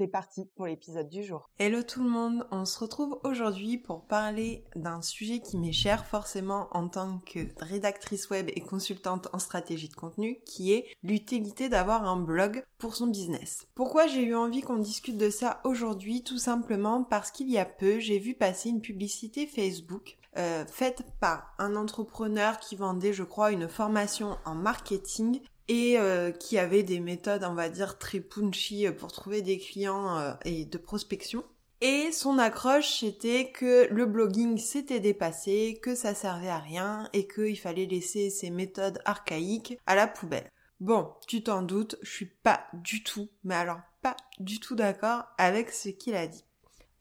C'est 0.00 0.08
parti 0.08 0.46
pour 0.56 0.64
l'épisode 0.64 1.10
du 1.10 1.22
jour. 1.22 1.50
Hello 1.58 1.82
tout 1.82 2.02
le 2.02 2.08
monde, 2.08 2.46
on 2.50 2.64
se 2.64 2.78
retrouve 2.78 3.20
aujourd'hui 3.22 3.76
pour 3.76 4.06
parler 4.06 4.64
d'un 4.74 5.02
sujet 5.02 5.40
qui 5.40 5.58
m'est 5.58 5.72
cher 5.72 6.06
forcément 6.06 6.68
en 6.70 6.88
tant 6.88 7.18
que 7.18 7.40
rédactrice 7.58 8.30
web 8.30 8.48
et 8.48 8.62
consultante 8.62 9.28
en 9.34 9.38
stratégie 9.38 9.90
de 9.90 9.94
contenu, 9.94 10.38
qui 10.46 10.72
est 10.72 10.86
l'utilité 11.02 11.68
d'avoir 11.68 12.08
un 12.08 12.16
blog 12.16 12.64
pour 12.78 12.96
son 12.96 13.08
business. 13.08 13.66
Pourquoi 13.74 14.06
j'ai 14.06 14.22
eu 14.22 14.34
envie 14.34 14.62
qu'on 14.62 14.78
discute 14.78 15.18
de 15.18 15.28
ça 15.28 15.60
aujourd'hui? 15.64 16.24
Tout 16.24 16.38
simplement 16.38 17.04
parce 17.04 17.30
qu'il 17.30 17.50
y 17.50 17.58
a 17.58 17.66
peu, 17.66 17.98
j'ai 17.98 18.18
vu 18.18 18.32
passer 18.32 18.70
une 18.70 18.80
publicité 18.80 19.46
Facebook 19.46 20.16
euh, 20.38 20.64
faite 20.64 21.02
par 21.20 21.54
un 21.58 21.76
entrepreneur 21.76 22.58
qui 22.58 22.74
vendait, 22.74 23.12
je 23.12 23.24
crois, 23.24 23.52
une 23.52 23.68
formation 23.68 24.38
en 24.46 24.54
marketing 24.54 25.42
et 25.70 25.96
euh, 25.98 26.32
qui 26.32 26.58
avait 26.58 26.82
des 26.82 26.98
méthodes, 26.98 27.44
on 27.44 27.54
va 27.54 27.68
dire, 27.68 27.96
très 27.96 28.18
punchy 28.18 28.90
pour 28.90 29.12
trouver 29.12 29.40
des 29.40 29.56
clients 29.56 30.18
euh, 30.18 30.32
et 30.44 30.64
de 30.64 30.78
prospection. 30.78 31.44
Et 31.80 32.10
son 32.10 32.38
accroche, 32.38 32.98
c'était 32.98 33.52
que 33.52 33.86
le 33.88 34.04
blogging 34.04 34.58
s'était 34.58 34.98
dépassé, 34.98 35.78
que 35.80 35.94
ça 35.94 36.12
servait 36.12 36.48
à 36.48 36.58
rien 36.58 37.08
et 37.12 37.28
qu'il 37.28 37.56
fallait 37.56 37.86
laisser 37.86 38.30
ces 38.30 38.50
méthodes 38.50 39.00
archaïques 39.04 39.78
à 39.86 39.94
la 39.94 40.08
poubelle. 40.08 40.50
Bon, 40.80 41.12
tu 41.28 41.44
t'en 41.44 41.62
doutes, 41.62 41.96
je 42.02 42.10
suis 42.10 42.32
pas 42.42 42.66
du 42.72 43.04
tout, 43.04 43.28
mais 43.44 43.54
alors 43.54 43.78
pas 44.02 44.16
du 44.40 44.58
tout 44.58 44.74
d'accord 44.74 45.22
avec 45.38 45.70
ce 45.70 45.88
qu'il 45.88 46.16
a 46.16 46.26
dit. 46.26 46.44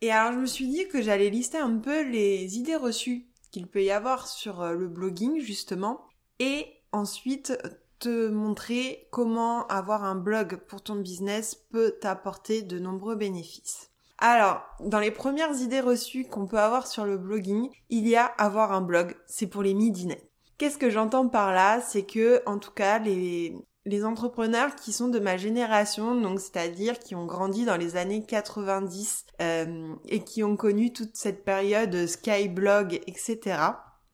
Et 0.02 0.12
alors 0.12 0.34
je 0.34 0.38
me 0.38 0.46
suis 0.46 0.68
dit 0.68 0.88
que 0.88 1.02
j'allais 1.02 1.32
lister 1.32 1.58
un 1.58 1.76
peu 1.76 2.04
les 2.04 2.60
idées 2.60 2.76
reçues 2.76 3.26
qu'il 3.50 3.66
peut 3.66 3.84
y 3.84 3.90
avoir 3.90 4.28
sur 4.28 4.62
euh, 4.62 4.74
le 4.74 4.88
blogging 4.88 5.40
justement 5.40 6.02
et 6.38 6.68
ensuite 6.92 7.58
te 8.00 8.30
montrer 8.30 9.08
comment 9.12 9.68
avoir 9.68 10.04
un 10.04 10.16
blog 10.16 10.58
pour 10.68 10.82
ton 10.82 10.96
business 10.96 11.56
peut 11.72 11.96
t'apporter 12.00 12.62
de 12.62 12.80
nombreux 12.80 13.16
bénéfices. 13.16 13.90
Alors, 14.18 14.62
dans 14.82 15.00
les 15.00 15.12
premières 15.12 15.62
idées 15.62 15.80
reçues 15.80 16.26
qu'on 16.26 16.46
peut 16.46 16.60
avoir 16.60 16.88
sur 16.88 17.06
le 17.06 17.18
blogging, 17.18 17.70
il 17.90 18.08
y 18.08 18.16
a 18.16 18.26
avoir 18.26 18.74
un 18.74 18.82
blog, 18.82 19.16
c'est 19.28 19.48
pour 19.48 19.64
les 19.64 19.74
midinets. 19.74 20.30
Qu'est-ce 20.58 20.78
que 20.78 20.90
j'entends 20.90 21.30
par 21.30 21.54
là? 21.54 21.80
C'est 21.80 22.04
que, 22.04 22.42
en 22.46 22.58
tout 22.58 22.72
cas, 22.72 23.00
les, 23.00 23.56
les 23.86 24.04
entrepreneurs 24.04 24.76
qui 24.76 24.92
sont 24.92 25.08
de 25.08 25.20
ma 25.20 25.38
génération, 25.38 26.20
donc 26.20 26.42
c'est-à-dire 26.42 27.00
qui 27.00 27.16
ont 27.16 27.26
grandi 27.26 27.64
dans 27.64 27.78
les 27.78 27.96
années 27.96 28.24
90 28.26 29.26
euh, 29.42 29.94
et 30.10 30.22
qui 30.24 30.44
ont 30.44 30.58
connu 30.58 30.92
toute 30.92 31.16
cette 31.16 31.46
période 31.46 32.06
Skyblog, 32.06 33.00
etc. 33.08 33.40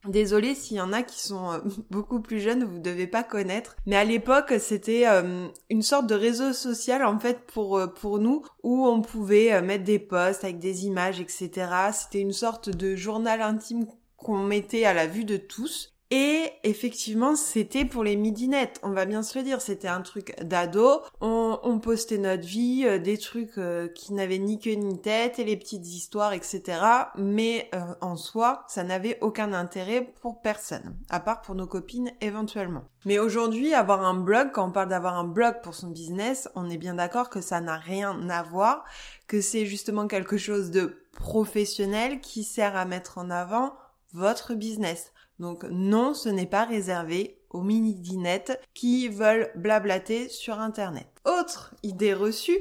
Désolée 0.08 0.56
s'il 0.56 0.78
y 0.78 0.82
en 0.82 0.94
a 0.94 1.04
qui 1.04 1.20
sont 1.20 1.52
euh, 1.52 1.60
beaucoup 1.90 2.20
plus 2.20 2.40
jeunes, 2.40 2.64
vous 2.64 2.80
devez 2.80 3.08
pas 3.08 3.24
connaître. 3.24 3.76
Mais 3.86 3.96
à 3.96 4.04
l'époque, 4.04 4.54
c'était 4.60 5.08
euh, 5.08 5.48
une 5.70 5.82
sorte 5.82 6.08
de 6.08 6.16
réseau 6.16 6.54
social 6.54 7.04
en 7.04 7.20
fait 7.20 7.40
pour 7.48 7.78
euh, 7.78 7.88
pour 7.88 8.20
nous 8.20 8.44
où 8.64 8.88
on 8.88 9.02
pouvait 9.02 9.62
mettre 9.62 9.84
des 9.84 10.00
posts 10.00 10.44
avec 10.44 10.60
des 10.60 10.86
images, 10.86 11.20
etc. 11.20 11.68
C'était 11.94 12.22
une 12.22 12.34
sorte 12.34 12.70
de 12.70 12.96
journal 12.96 13.42
intime 13.42 13.86
qu'on 14.18 14.40
mettait 14.40 14.86
à 14.86 14.94
la 14.94 15.08
vue 15.08 15.26
de 15.26 15.38
tous 15.38 15.95
et 16.12 16.52
effectivement, 16.64 17.36
c'était 17.36 17.84
pour 17.84 18.04
les 18.04 18.16
midinettes, 18.16 18.80
on 18.84 18.92
va 18.92 19.06
bien 19.06 19.24
se 19.24 19.38
le 19.40 19.44
dire, 19.44 19.60
c'était 19.60 19.88
un 19.88 20.02
truc 20.02 20.36
d'ado. 20.44 21.02
On, 21.20 21.80
postait 21.80 22.20
notre 22.20 22.46
vie, 22.46 22.84
euh, 22.86 23.00
des 23.00 23.18
trucs 23.18 23.58
euh, 23.58 23.88
qui 23.88 24.14
n'avaient 24.14 24.38
ni 24.38 24.60
queue 24.60 24.74
ni 24.74 25.00
tête, 25.02 25.40
et 25.40 25.44
les 25.44 25.58
petites 25.58 25.86
histoires, 25.88 26.34
etc. 26.34 26.80
Mais 27.18 27.70
euh, 27.74 27.80
en 28.02 28.16
soi, 28.16 28.64
ça 28.68 28.84
n'avait 28.84 29.18
aucun 29.22 29.52
intérêt 29.52 30.14
pour 30.22 30.42
personne, 30.42 30.96
à 31.10 31.20
part 31.20 31.42
pour 31.42 31.56
nos 31.56 31.68
copines 31.68 32.12
éventuellement. 32.22 32.86
Mais 33.06 33.20
aujourd'hui, 33.20 33.74
avoir 33.74 34.04
un 34.06 34.16
blog, 34.16 34.52
quand 34.54 34.68
on 34.68 34.72
parle 34.72 34.90
d'avoir 34.90 35.18
un 35.18 35.26
blog 35.26 35.56
pour 35.64 35.74
son 35.74 35.90
business, 35.90 36.50
on 36.56 36.70
est 36.70 36.78
bien 36.78 36.96
d'accord 36.96 37.30
que 37.30 37.42
ça 37.42 37.62
n'a 37.62 37.78
rien 37.78 38.30
à 38.30 38.44
voir, 38.44 38.86
que 39.28 39.42
c'est 39.42 39.66
justement 39.66 40.08
quelque 40.08 40.38
chose 40.38 40.72
de 40.72 41.04
professionnel 41.14 42.22
qui 42.22 42.44
sert 42.44 42.76
à 42.76 42.86
mettre 42.86 43.18
en 43.18 43.30
avant 43.30 43.74
votre 44.14 44.54
business. 44.54 45.12
Donc 45.40 45.64
non, 45.70 46.14
ce 46.14 46.30
n'est 46.30 46.46
pas 46.46 46.66
réservé 46.66 47.42
aux 47.50 47.62
mini-dinettes 47.62 48.62
qui 48.74 49.08
veulent 49.08 49.52
blablater 49.56 50.30
sur 50.30 50.60
Internet. 50.60 51.08
Autre 51.26 51.76
idée 51.84 52.14
reçue, 52.14 52.60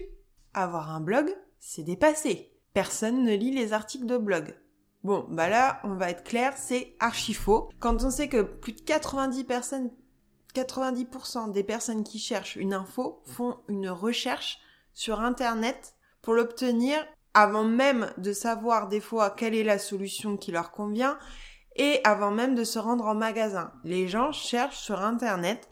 avoir 0.55 0.91
un 0.91 1.01
blog, 1.01 1.35
c'est 1.61 1.83
dépassé. 1.83 2.53
Personne 2.73 3.23
ne 3.23 3.35
lit 3.35 3.53
les 3.53 3.73
articles 3.73 4.07
de 4.07 4.17
blog. 4.17 4.55
Bon, 5.03 5.27
bah 5.29 5.49
là, 5.49 5.81
on 5.85 5.95
va 5.95 6.11
être 6.11 6.25
clair, 6.25 6.55
c'est 6.57 6.97
archi 6.99 7.35
faux. 7.35 7.69
Quand 7.79 8.03
on 8.03 8.11
sait 8.11 8.29
que 8.29 8.43
plus 8.43 8.73
de 8.73 8.81
90 8.81 9.45
personnes, 9.45 9.91
90% 10.55 11.53
des 11.53 11.65
personnes 11.65 12.05
qui 12.05 12.19
cherchent 12.19 12.57
une 12.57 12.73
info 12.73 13.21
font 13.25 13.59
une 13.69 13.91
recherche 13.91 14.61
sur 14.95 15.21
Internet 15.21 15.95
pour 16.23 16.35
l'obtenir 16.35 17.05
avant 17.35 17.65
même 17.65 18.13
de 18.17 18.33
savoir 18.33 18.89
des 18.89 19.01
fois 19.01 19.31
quelle 19.31 19.55
est 19.55 19.65
la 19.65 19.79
solution 19.79 20.37
qui 20.37 20.53
leur 20.53 20.71
convient 20.71 21.19
et 21.77 22.01
avant 22.05 22.31
même 22.31 22.55
de 22.55 22.65
se 22.65 22.79
rendre 22.79 23.07
en 23.07 23.15
magasin. 23.15 23.73
Les 23.85 24.09
gens 24.09 24.33
cherchent 24.33 24.79
sur 24.79 25.01
Internet 25.01 25.69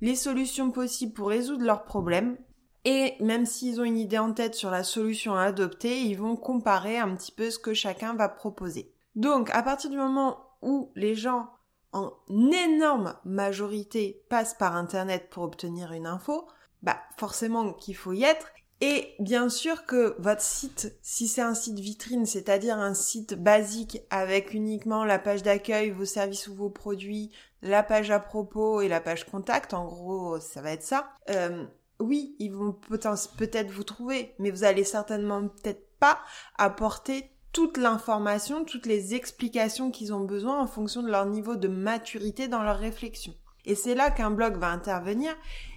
les 0.00 0.16
solutions 0.16 0.70
possibles 0.70 1.12
pour 1.12 1.28
résoudre 1.28 1.64
leurs 1.64 1.84
problèmes 1.84 2.36
et 2.84 3.14
même 3.20 3.46
s'ils 3.46 3.80
ont 3.80 3.84
une 3.84 3.98
idée 3.98 4.18
en 4.18 4.32
tête 4.32 4.54
sur 4.54 4.70
la 4.70 4.84
solution 4.84 5.34
à 5.34 5.42
adopter, 5.42 6.02
ils 6.02 6.14
vont 6.14 6.36
comparer 6.36 6.98
un 6.98 7.16
petit 7.16 7.32
peu 7.32 7.50
ce 7.50 7.58
que 7.58 7.74
chacun 7.74 8.14
va 8.14 8.28
proposer. 8.28 8.92
Donc 9.16 9.50
à 9.50 9.62
partir 9.62 9.90
du 9.90 9.96
moment 9.96 10.38
où 10.62 10.92
les 10.94 11.16
gens 11.16 11.50
en 11.92 12.12
énorme 12.28 13.16
majorité 13.24 14.24
passent 14.28 14.54
par 14.54 14.76
Internet 14.76 15.30
pour 15.30 15.42
obtenir 15.42 15.92
une 15.92 16.06
info, 16.06 16.46
bah 16.82 16.98
forcément 17.16 17.72
qu'il 17.72 17.96
faut 17.96 18.12
y 18.12 18.22
être 18.22 18.48
et 18.80 19.14
bien 19.18 19.48
sûr 19.48 19.86
que 19.86 20.14
votre 20.18 20.42
site, 20.42 20.94
si 21.00 21.28
c'est 21.28 21.40
un 21.40 21.54
site 21.54 21.78
vitrine, 21.78 22.26
c'est-à-dire 22.26 22.76
un 22.76 22.92
site 22.92 23.34
basique 23.34 24.02
avec 24.10 24.52
uniquement 24.52 25.04
la 25.04 25.18
page 25.18 25.42
d'accueil, 25.42 25.90
vos 25.90 26.04
services 26.04 26.48
ou 26.48 26.54
vos 26.54 26.68
produits, 26.68 27.32
la 27.62 27.82
page 27.82 28.10
à 28.10 28.20
propos 28.20 28.82
et 28.82 28.88
la 28.88 29.00
page 29.00 29.24
contact, 29.24 29.72
en 29.72 29.86
gros, 29.86 30.38
ça 30.40 30.60
va 30.60 30.72
être 30.72 30.82
ça. 30.82 31.10
Euh, 31.30 31.64
oui, 32.00 32.36
ils 32.38 32.52
vont 32.52 32.72
peut-être 32.72 33.70
vous 33.70 33.84
trouver, 33.84 34.34
mais 34.38 34.50
vous 34.50 34.64
allez 34.64 34.84
certainement 34.84 35.48
peut-être 35.48 35.86
pas 35.98 36.18
apporter 36.58 37.30
toute 37.52 37.78
l'information, 37.78 38.66
toutes 38.66 38.84
les 38.84 39.14
explications 39.14 39.90
qu'ils 39.90 40.12
ont 40.12 40.20
besoin 40.20 40.60
en 40.60 40.66
fonction 40.66 41.02
de 41.02 41.10
leur 41.10 41.24
niveau 41.24 41.56
de 41.56 41.68
maturité 41.68 42.48
dans 42.48 42.62
leur 42.62 42.76
réflexion. 42.76 43.34
Et 43.64 43.74
c'est 43.74 43.94
là 43.94 44.10
qu'un 44.10 44.30
blog 44.30 44.58
va 44.58 44.68
intervenir 44.68 45.34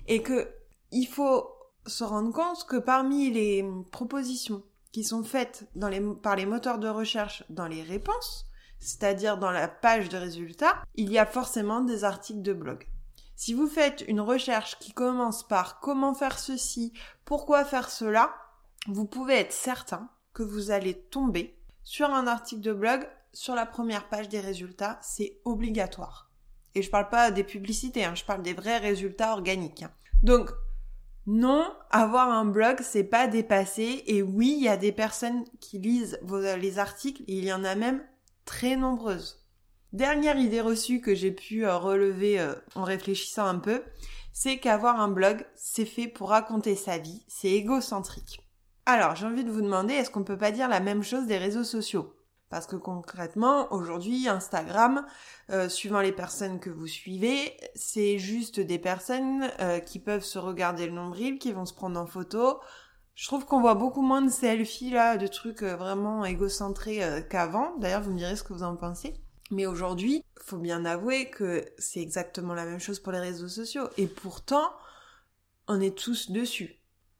et 0.07 0.21
que 0.21 0.49
il 0.91 1.05
faut 1.05 1.47
se 1.85 2.03
rendre 2.03 2.31
compte 2.31 2.65
que 2.65 2.77
parmi 2.77 3.31
les 3.31 3.65
propositions 3.91 4.63
qui 4.91 5.03
sont 5.03 5.23
faites 5.23 5.67
par 6.21 6.35
les 6.35 6.45
moteurs 6.45 6.79
de 6.79 6.89
recherche 6.89 7.43
dans 7.49 7.67
les 7.67 7.83
réponses, 7.83 8.45
c'est-à-dire 8.79 9.37
dans 9.37 9.51
la 9.51 9.67
page 9.67 10.09
de 10.09 10.17
résultats, 10.17 10.81
il 10.95 11.11
y 11.11 11.19
a 11.19 11.25
forcément 11.25 11.81
des 11.81 12.03
articles 12.03 12.41
de 12.41 12.53
blog. 12.53 12.87
Si 13.35 13.53
vous 13.53 13.67
faites 13.67 14.03
une 14.07 14.21
recherche 14.21 14.77
qui 14.79 14.91
commence 14.91 15.47
par 15.47 15.79
comment 15.79 16.13
faire 16.13 16.39
ceci, 16.39 16.93
pourquoi 17.23 17.63
faire 17.63 17.89
cela, 17.89 18.35
vous 18.87 19.05
pouvez 19.05 19.35
être 19.35 19.53
certain 19.53 20.09
que 20.33 20.43
vous 20.43 20.71
allez 20.71 20.93
tomber 20.93 21.57
sur 21.83 22.13
un 22.13 22.27
article 22.27 22.61
de 22.61 22.73
blog 22.73 23.07
sur 23.33 23.55
la 23.55 23.65
première 23.65 24.09
page 24.09 24.29
des 24.29 24.39
résultats, 24.39 24.99
c'est 25.01 25.39
obligatoire. 25.45 26.31
Et 26.75 26.81
je 26.81 26.89
parle 26.89 27.09
pas 27.09 27.31
des 27.31 27.43
publicités, 27.43 28.05
hein, 28.05 28.15
je 28.15 28.25
parle 28.25 28.41
des 28.41 28.53
vrais 28.53 28.77
résultats 28.77 29.33
organiques. 29.33 29.83
Hein. 29.83 29.91
Donc, 30.23 30.51
non, 31.31 31.71
avoir 31.91 32.31
un 32.31 32.45
blog, 32.45 32.79
c'est 32.81 33.03
pas 33.03 33.27
dépassé. 33.27 34.03
Et 34.07 34.23
oui, 34.23 34.55
il 34.57 34.63
y 34.63 34.67
a 34.67 34.77
des 34.77 34.91
personnes 34.91 35.43
qui 35.59 35.77
lisent 35.77 36.19
les 36.57 36.79
articles, 36.79 37.21
il 37.27 37.45
y 37.45 37.53
en 37.53 37.63
a 37.63 37.75
même 37.75 38.03
très 38.45 38.75
nombreuses. 38.75 39.45
Dernière 39.93 40.39
idée 40.39 40.59
reçue 40.59 41.01
que 41.01 41.13
j'ai 41.13 41.29
pu 41.29 41.67
euh, 41.67 41.77
relever 41.77 42.39
euh, 42.39 42.55
en 42.73 42.83
réfléchissant 42.83 43.45
un 43.45 43.59
peu, 43.59 43.83
c'est 44.33 44.57
qu'avoir 44.57 44.99
un 44.99 45.07
blog, 45.07 45.45
c'est 45.53 45.85
fait 45.85 46.07
pour 46.07 46.29
raconter 46.29 46.75
sa 46.75 46.97
vie, 46.97 47.23
c'est 47.27 47.51
égocentrique. 47.51 48.41
Alors, 48.87 49.15
j'ai 49.15 49.27
envie 49.27 49.43
de 49.43 49.51
vous 49.51 49.61
demander, 49.61 49.93
est-ce 49.93 50.09
qu'on 50.09 50.23
peut 50.23 50.37
pas 50.37 50.51
dire 50.51 50.67
la 50.67 50.79
même 50.79 51.03
chose 51.03 51.27
des 51.27 51.37
réseaux 51.37 51.63
sociaux? 51.63 52.11
Parce 52.49 52.65
que 52.65 52.75
concrètement, 52.75 53.71
aujourd'hui, 53.71 54.27
Instagram, 54.27 55.05
euh, 55.51 55.69
suivant 55.69 56.01
les 56.01 56.11
personnes 56.11 56.59
que 56.59 56.69
vous 56.69 56.87
suivez, 56.87 57.55
c'est 57.75 58.17
juste 58.17 58.59
des 58.59 58.79
personnes 58.79 59.49
euh, 59.59 59.79
qui 59.79 59.99
peuvent 59.99 60.23
se 60.23 60.39
regarder 60.39 60.87
le 60.87 60.93
nombril, 60.93 61.37
qui 61.37 61.51
vont 61.51 61.65
se 61.65 61.73
prendre 61.73 61.99
en 61.99 62.07
photo. 62.07 62.59
Je 63.19 63.27
trouve 63.27 63.43
qu'on 63.43 63.59
voit 63.59 63.75
beaucoup 63.75 64.01
moins 64.01 64.21
de 64.21 64.31
selfies 64.31 64.91
là, 64.91 65.17
de 65.17 65.27
trucs 65.27 65.61
euh, 65.63 65.75
vraiment 65.75 66.23
égocentrés 66.23 67.03
euh, 67.03 67.21
qu'avant. 67.21 67.75
D'ailleurs, 67.75 68.01
vous 68.01 68.13
me 68.13 68.17
direz 68.17 68.37
ce 68.37 68.43
que 68.43 68.53
vous 68.53 68.63
en 68.63 68.77
pensez. 68.77 69.13
Mais 69.51 69.65
aujourd'hui, 69.65 70.23
faut 70.41 70.57
bien 70.57 70.85
avouer 70.85 71.29
que 71.29 71.65
c'est 71.77 71.99
exactement 71.99 72.53
la 72.53 72.63
même 72.63 72.79
chose 72.79 73.01
pour 73.01 73.11
les 73.11 73.19
réseaux 73.19 73.49
sociaux. 73.49 73.89
Et 73.97 74.07
pourtant, 74.07 74.71
on 75.67 75.81
est 75.81 75.97
tous 75.97 76.31
dessus. 76.31 76.79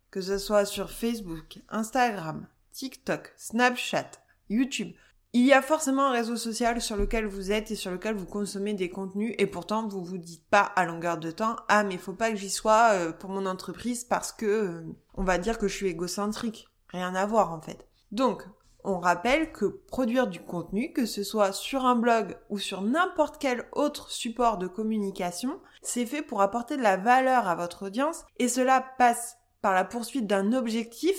Que 0.10 0.22
ce 0.22 0.38
soit 0.38 0.64
sur 0.64 0.90
Facebook, 0.90 1.60
Instagram, 1.68 2.48
TikTok, 2.72 3.34
Snapchat, 3.36 4.12
YouTube. 4.50 4.94
Il 5.31 5.46
y 5.46 5.54
a 5.54 5.62
forcément 5.62 6.08
un 6.08 6.12
réseau 6.12 6.36
social 6.38 6.81
sur 6.81 6.98
lequel 6.98 7.28
vous 7.28 7.52
êtes 7.52 7.70
et 7.70 7.76
sur 7.76 7.92
lequel 7.92 8.16
vous 8.16 8.26
consommez 8.26 8.74
des 8.74 8.90
contenus 8.90 9.36
et 9.38 9.46
pourtant 9.46 9.88
vous 9.88 10.04
vous 10.04 10.18
dites 10.18 10.44
pas 10.50 10.62
à 10.76 10.86
longueur 10.86 11.20
de 11.20 11.30
temps 11.30 11.56
ah 11.68 11.84
mais 11.84 12.00
faut 12.00 12.14
pas 12.14 12.31
que 12.31 12.36
j'y 12.36 12.50
sois 12.50 12.94
euh, 12.94 13.12
pour 13.12 13.30
mon 13.30 13.46
entreprise 13.46 14.04
parce 14.04 14.31
que 14.31 14.46
euh, 14.48 14.81
on 15.14 15.24
va 15.24 15.38
dire 15.38 15.60
que 15.60 15.68
je 15.68 15.76
suis 15.76 15.86
égocentrique. 15.86 16.68
Rien 16.88 17.14
à 17.14 17.28
voir 17.28 17.54
en 17.54 17.62
fait. 17.62 17.88
Donc 18.12 18.44
on 18.84 18.98
rappelle 18.98 19.52
que 19.52 19.66
produire 19.66 20.26
du 20.26 20.40
contenu, 20.40 20.94
que 20.94 21.06
ce 21.06 21.22
soit 21.22 21.52
sur 21.52 21.86
un 21.86 21.96
blog 21.96 22.36
ou 22.50 22.58
sur 22.58 22.82
n'importe 22.82 23.38
quel 23.40 23.70
autre 23.74 24.10
support 24.10 24.58
de 24.58 24.66
communication, 24.68 25.60
c'est 25.84 26.08
fait 26.08 26.24
pour 26.24 26.42
apporter 26.42 26.75
de 26.75 26.82
la 26.82 26.98
valeur 26.98 27.48
à 27.48 27.54
votre 27.54 27.86
audience 27.86 28.25
et 28.40 28.48
cela 28.48 28.84
passe 28.98 29.38
par 29.62 29.75
la 29.75 29.86
poursuite 29.86 30.25
d'un 30.25 30.54
objectif 30.54 31.16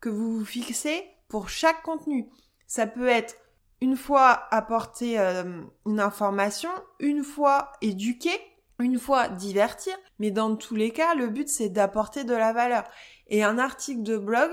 que 0.00 0.08
vous 0.08 0.38
vous 0.38 0.44
fixez 0.44 1.04
pour 1.28 1.48
chaque 1.48 1.84
contenu. 1.84 2.28
Ça 2.66 2.88
peut 2.88 3.06
être 3.08 3.36
une 3.82 3.96
fois 3.96 4.46
apporter 4.52 5.18
euh, 5.18 5.60
une 5.86 5.98
information, 5.98 6.70
une 7.00 7.24
fois 7.24 7.72
éduquer, 7.80 8.30
une 8.78 8.96
fois 8.96 9.26
divertir, 9.28 9.92
mais 10.20 10.30
dans 10.30 10.54
tous 10.54 10.76
les 10.76 10.92
cas, 10.92 11.16
le 11.16 11.26
but 11.26 11.48
c'est 11.48 11.68
d'apporter 11.68 12.22
de 12.22 12.32
la 12.32 12.52
valeur. 12.52 12.84
Et 13.26 13.42
un 13.42 13.58
article 13.58 14.04
de 14.04 14.16
blog, 14.16 14.52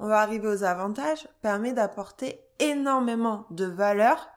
on 0.00 0.08
va 0.08 0.18
arriver 0.18 0.48
aux 0.48 0.64
avantages, 0.64 1.28
permet 1.40 1.72
d'apporter 1.72 2.40
énormément 2.58 3.46
de 3.50 3.64
valeur 3.64 4.28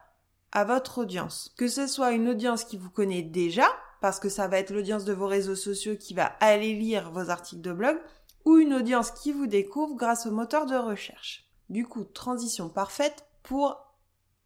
à 0.52 0.62
votre 0.62 0.98
audience. 0.98 1.52
Que 1.58 1.66
ce 1.66 1.88
soit 1.88 2.12
une 2.12 2.28
audience 2.28 2.62
qui 2.62 2.78
vous 2.78 2.90
connaît 2.90 3.22
déjà, 3.22 3.66
parce 4.00 4.20
que 4.20 4.28
ça 4.28 4.46
va 4.46 4.60
être 4.60 4.70
l'audience 4.70 5.04
de 5.04 5.12
vos 5.12 5.26
réseaux 5.26 5.56
sociaux 5.56 5.96
qui 5.96 6.14
va 6.14 6.26
aller 6.38 6.74
lire 6.74 7.10
vos 7.10 7.30
articles 7.30 7.62
de 7.62 7.72
blog, 7.72 7.98
ou 8.44 8.58
une 8.58 8.74
audience 8.74 9.10
qui 9.10 9.32
vous 9.32 9.48
découvre 9.48 9.96
grâce 9.96 10.26
au 10.26 10.30
moteur 10.30 10.66
de 10.66 10.76
recherche. 10.76 11.44
Du 11.70 11.84
coup, 11.88 12.04
transition 12.04 12.68
parfaite 12.68 13.26
pour 13.42 13.87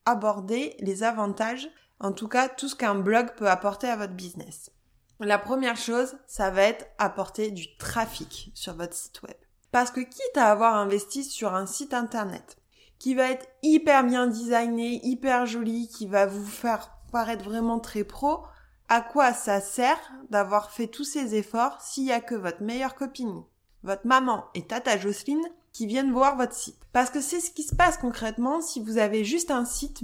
aborder 0.06 0.76
les 0.80 1.02
avantages, 1.02 1.68
en 2.00 2.12
tout 2.12 2.28
cas 2.28 2.48
tout 2.48 2.68
ce 2.68 2.76
qu'un 2.76 2.94
blog 2.94 3.34
peut 3.36 3.48
apporter 3.48 3.88
à 3.88 3.96
votre 3.96 4.14
business. 4.14 4.70
La 5.20 5.38
première 5.38 5.76
chose, 5.76 6.16
ça 6.26 6.50
va 6.50 6.62
être 6.62 6.86
apporter 6.98 7.50
du 7.50 7.76
trafic 7.76 8.50
sur 8.54 8.74
votre 8.74 8.94
site 8.94 9.22
web. 9.22 9.36
Parce 9.70 9.90
que 9.90 10.00
quitte 10.00 10.36
à 10.36 10.50
avoir 10.50 10.74
investi 10.74 11.22
sur 11.24 11.54
un 11.54 11.66
site 11.66 11.94
internet 11.94 12.56
qui 12.98 13.14
va 13.14 13.30
être 13.30 13.48
hyper 13.62 14.04
bien 14.04 14.26
designé, 14.26 15.00
hyper 15.04 15.46
joli, 15.46 15.88
qui 15.88 16.06
va 16.06 16.26
vous 16.26 16.44
faire 16.44 16.90
paraître 17.10 17.44
vraiment 17.44 17.80
très 17.80 18.04
pro, 18.04 18.44
à 18.88 19.00
quoi 19.00 19.32
ça 19.32 19.60
sert 19.60 19.98
d'avoir 20.30 20.70
fait 20.70 20.86
tous 20.86 21.04
ces 21.04 21.34
efforts 21.34 21.80
s'il 21.80 22.04
y 22.04 22.12
a 22.12 22.20
que 22.20 22.34
votre 22.34 22.62
meilleure 22.62 22.94
copine, 22.94 23.42
votre 23.82 24.06
maman 24.06 24.44
et 24.54 24.66
Tata 24.66 24.98
Jocelyne 24.98 25.44
qui 25.72 25.86
viennent 25.86 26.12
voir 26.12 26.36
votre 26.36 26.54
site. 26.54 26.78
Parce 26.92 27.10
que 27.10 27.20
c'est 27.20 27.40
ce 27.40 27.50
qui 27.50 27.62
se 27.62 27.74
passe 27.74 27.96
concrètement 27.96 28.60
si 28.60 28.80
vous 28.80 28.98
avez 28.98 29.24
juste 29.24 29.50
un 29.50 29.64
site, 29.64 30.02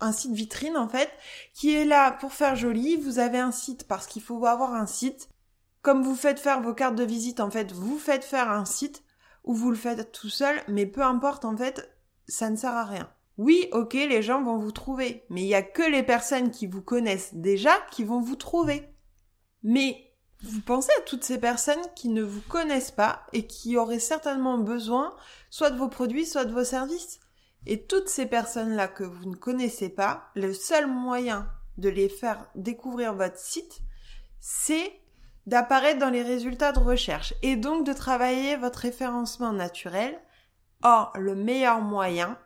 un 0.00 0.12
site 0.12 0.32
vitrine 0.32 0.76
en 0.76 0.88
fait, 0.88 1.10
qui 1.54 1.74
est 1.74 1.84
là 1.84 2.12
pour 2.12 2.32
faire 2.32 2.56
joli. 2.56 2.96
Vous 2.96 3.18
avez 3.18 3.38
un 3.38 3.52
site 3.52 3.88
parce 3.88 4.06
qu'il 4.06 4.22
faut 4.22 4.44
avoir 4.46 4.74
un 4.74 4.86
site. 4.86 5.28
Comme 5.82 6.02
vous 6.02 6.16
faites 6.16 6.40
faire 6.40 6.60
vos 6.60 6.74
cartes 6.74 6.96
de 6.96 7.04
visite, 7.04 7.40
en 7.40 7.50
fait, 7.50 7.72
vous 7.72 7.98
faites 7.98 8.24
faire 8.24 8.50
un 8.50 8.64
site 8.64 9.02
ou 9.44 9.54
vous 9.54 9.70
le 9.70 9.76
faites 9.76 10.12
tout 10.12 10.28
seul, 10.28 10.60
mais 10.68 10.84
peu 10.84 11.02
importe 11.02 11.44
en 11.44 11.56
fait, 11.56 11.96
ça 12.26 12.50
ne 12.50 12.56
sert 12.56 12.74
à 12.74 12.84
rien. 12.84 13.08
Oui, 13.38 13.68
ok, 13.72 13.94
les 13.94 14.22
gens 14.22 14.42
vont 14.42 14.58
vous 14.58 14.72
trouver, 14.72 15.24
mais 15.30 15.42
il 15.42 15.46
y 15.46 15.54
a 15.54 15.62
que 15.62 15.82
les 15.82 16.02
personnes 16.02 16.50
qui 16.50 16.66
vous 16.66 16.82
connaissent 16.82 17.34
déjà 17.34 17.72
qui 17.90 18.02
vont 18.02 18.20
vous 18.20 18.36
trouver. 18.36 18.88
Mais 19.62 20.15
vous 20.46 20.60
pensez 20.60 20.90
à 20.98 21.02
toutes 21.02 21.24
ces 21.24 21.38
personnes 21.38 21.82
qui 21.94 22.08
ne 22.08 22.22
vous 22.22 22.40
connaissent 22.42 22.90
pas 22.90 23.26
et 23.32 23.46
qui 23.46 23.76
auraient 23.76 23.98
certainement 23.98 24.58
besoin 24.58 25.14
soit 25.50 25.70
de 25.70 25.78
vos 25.78 25.88
produits, 25.88 26.26
soit 26.26 26.44
de 26.44 26.52
vos 26.52 26.64
services. 26.64 27.20
Et 27.66 27.84
toutes 27.84 28.08
ces 28.08 28.26
personnes-là 28.26 28.88
que 28.88 29.04
vous 29.04 29.28
ne 29.28 29.34
connaissez 29.34 29.88
pas, 29.88 30.30
le 30.34 30.54
seul 30.54 30.86
moyen 30.86 31.50
de 31.78 31.88
les 31.88 32.08
faire 32.08 32.46
découvrir 32.54 33.14
votre 33.14 33.38
site, 33.38 33.80
c'est 34.40 34.92
d'apparaître 35.46 35.98
dans 35.98 36.10
les 36.10 36.22
résultats 36.22 36.72
de 36.72 36.78
recherche 36.78 37.34
et 37.42 37.56
donc 37.56 37.84
de 37.84 37.92
travailler 37.92 38.56
votre 38.56 38.80
référencement 38.80 39.52
naturel. 39.52 40.18
Or, 40.82 41.12
le 41.16 41.34
meilleur 41.34 41.80
moyen 41.80 42.38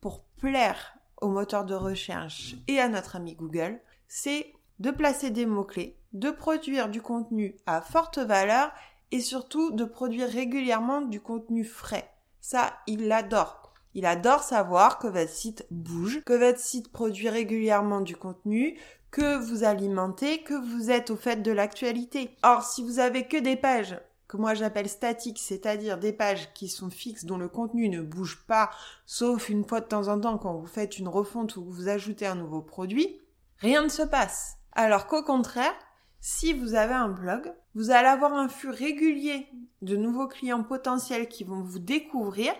pour 0.00 0.24
plaire 0.38 0.94
au 1.20 1.28
moteur 1.28 1.64
de 1.64 1.74
recherche 1.74 2.56
et 2.68 2.78
à 2.78 2.88
notre 2.88 3.16
ami 3.16 3.34
Google, 3.34 3.80
c'est 4.08 4.52
de 4.78 4.90
placer 4.90 5.30
des 5.30 5.46
mots-clés, 5.46 5.98
de 6.18 6.30
produire 6.30 6.88
du 6.88 7.02
contenu 7.02 7.56
à 7.66 7.80
forte 7.80 8.18
valeur 8.18 8.72
et 9.12 9.20
surtout 9.20 9.70
de 9.70 9.84
produire 9.84 10.28
régulièrement 10.28 11.00
du 11.00 11.20
contenu 11.20 11.64
frais. 11.64 12.10
Ça, 12.40 12.74
il 12.86 13.08
l'adore. 13.08 13.72
Il 13.94 14.04
adore 14.04 14.42
savoir 14.42 14.98
que 14.98 15.06
votre 15.06 15.30
site 15.30 15.66
bouge, 15.70 16.22
que 16.26 16.32
votre 16.32 16.58
site 16.58 16.92
produit 16.92 17.28
régulièrement 17.28 18.00
du 18.00 18.16
contenu, 18.16 18.78
que 19.10 19.38
vous 19.38 19.64
alimentez, 19.64 20.42
que 20.42 20.54
vous 20.54 20.90
êtes 20.90 21.10
au 21.10 21.16
fait 21.16 21.42
de 21.42 21.52
l'actualité. 21.52 22.36
Or, 22.42 22.62
si 22.62 22.82
vous 22.82 22.98
avez 22.98 23.26
que 23.26 23.38
des 23.38 23.56
pages 23.56 23.98
que 24.28 24.36
moi 24.36 24.54
j'appelle 24.54 24.88
statiques, 24.88 25.38
c'est-à-dire 25.38 25.98
des 25.98 26.12
pages 26.12 26.52
qui 26.52 26.68
sont 26.68 26.90
fixes, 26.90 27.24
dont 27.24 27.38
le 27.38 27.48
contenu 27.48 27.88
ne 27.88 28.02
bouge 28.02 28.44
pas, 28.46 28.70
sauf 29.06 29.48
une 29.48 29.64
fois 29.64 29.80
de 29.80 29.86
temps 29.86 30.08
en 30.08 30.20
temps 30.20 30.38
quand 30.38 30.54
vous 30.54 30.66
faites 30.66 30.98
une 30.98 31.08
refonte 31.08 31.56
ou 31.56 31.64
vous 31.64 31.88
ajoutez 31.88 32.26
un 32.26 32.34
nouveau 32.34 32.60
produit, 32.60 33.20
rien 33.58 33.82
ne 33.82 33.88
se 33.88 34.02
passe. 34.02 34.56
Alors 34.72 35.06
qu'au 35.06 35.22
contraire, 35.22 35.74
si 36.20 36.52
vous 36.52 36.74
avez 36.74 36.94
un 36.94 37.08
blog, 37.08 37.52
vous 37.74 37.90
allez 37.90 38.08
avoir 38.08 38.32
un 38.32 38.48
flux 38.48 38.70
régulier 38.70 39.46
de 39.82 39.96
nouveaux 39.96 40.28
clients 40.28 40.62
potentiels 40.62 41.28
qui 41.28 41.44
vont 41.44 41.62
vous 41.62 41.78
découvrir 41.78 42.52